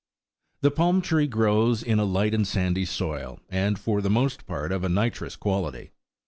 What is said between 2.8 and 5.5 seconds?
soil, and for the most part of a nitrous